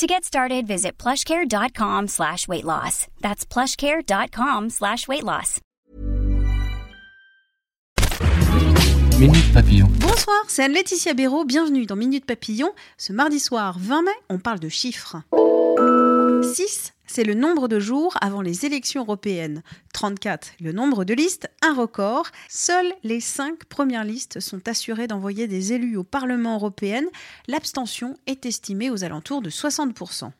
[0.00, 3.06] To get started, visit plushcare.com slash weight loss.
[3.20, 5.60] That's plushcare.com slash weight loss.
[9.18, 9.88] Minute Papillon.
[10.00, 11.44] Bonsoir, c'est Anne-Laetitia Béraud.
[11.44, 12.72] Bienvenue dans Minute Papillon.
[12.96, 15.18] Ce mardi soir 20 mai, on parle de chiffres.
[16.54, 19.62] 6, c'est le nombre de jours avant les élections européennes.
[20.00, 22.26] 34, le nombre de listes, un record.
[22.48, 27.02] Seules les 5 premières listes sont assurées d'envoyer des élus au Parlement européen.
[27.48, 30.30] L'abstention est estimée aux alentours de 60%.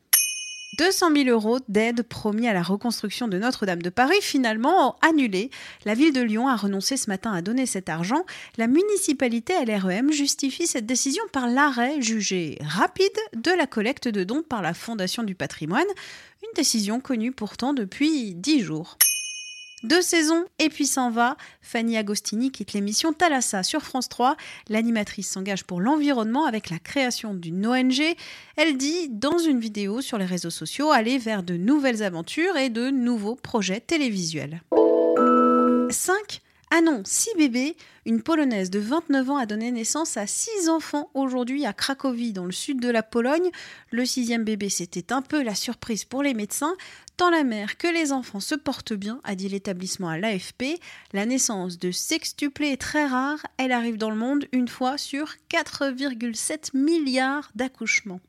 [0.78, 5.50] 200 000 euros d'aide promis à la reconstruction de Notre-Dame de Paris, finalement annulés.
[5.84, 8.24] La ville de Lyon a renoncé ce matin à donner cet argent.
[8.56, 14.42] La municipalité LREM justifie cette décision par l'arrêt jugé rapide de la collecte de dons
[14.42, 15.84] par la Fondation du patrimoine,
[16.42, 18.96] une décision connue pourtant depuis 10 jours.
[19.82, 21.36] Deux saisons et puis s'en va.
[21.62, 24.36] Fanny Agostini quitte l'émission Thalassa sur France 3.
[24.68, 28.02] L'animatrice s'engage pour l'environnement avec la création d'une ONG.
[28.56, 32.68] Elle dit dans une vidéo sur les réseaux sociaux aller vers de nouvelles aventures et
[32.68, 34.60] de nouveaux projets télévisuels.
[35.90, 36.40] 5.
[36.72, 37.76] Ah non, 6 bébés.
[38.06, 42.44] Une Polonaise de 29 ans a donné naissance à 6 enfants aujourd'hui à Cracovie, dans
[42.44, 43.50] le sud de la Pologne.
[43.90, 46.76] Le sixième bébé, c'était un peu la surprise pour les médecins.
[47.16, 50.78] Tant la mère que les enfants se portent bien, a dit l'établissement à l'AFP.
[51.12, 53.44] La naissance de sextuplés est très rare.
[53.56, 58.20] Elle arrive dans le monde une fois sur 4,7 milliards d'accouchements.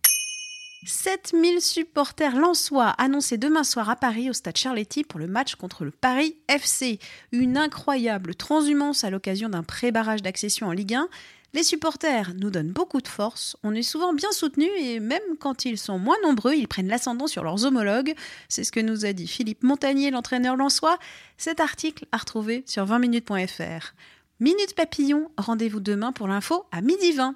[0.86, 5.86] 7000 supporters lensois annoncés demain soir à Paris au stade Charletti pour le match contre
[5.86, 7.00] le Paris FC.
[7.32, 11.08] Une incroyable transhumance à l'occasion d'un pré-barrage d'accession en Ligue 1.
[11.54, 15.66] Les supporters nous donnent beaucoup de force, on est souvent bien soutenus et même quand
[15.66, 18.16] ils sont moins nombreux, ils prennent l'ascendant sur leurs homologues.
[18.48, 20.98] C'est ce que nous a dit Philippe Montagnier, l'entraîneur lensois.
[21.38, 23.94] Cet article à retrouver sur 20minutes.fr.
[24.40, 27.36] Minute Papillon, rendez-vous demain pour l'info à midi 20.